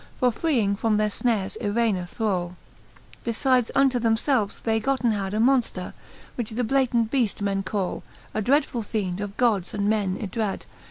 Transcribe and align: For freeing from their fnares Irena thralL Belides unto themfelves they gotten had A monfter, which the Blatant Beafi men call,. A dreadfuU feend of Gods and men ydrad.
For 0.19 0.31
freeing 0.31 0.75
from 0.77 0.97
their 0.97 1.09
fnares 1.09 1.57
Irena 1.57 2.07
thralL 2.09 2.55
Belides 3.23 3.69
unto 3.75 3.99
themfelves 3.99 4.63
they 4.63 4.79
gotten 4.79 5.11
had 5.11 5.35
A 5.35 5.37
monfter, 5.37 5.93
which 6.33 6.49
the 6.49 6.63
Blatant 6.63 7.11
Beafi 7.11 7.41
men 7.41 7.61
call,. 7.61 8.01
A 8.33 8.41
dreadfuU 8.41 8.83
feend 8.83 9.19
of 9.21 9.37
Gods 9.37 9.75
and 9.75 9.87
men 9.87 10.17
ydrad. 10.17 10.61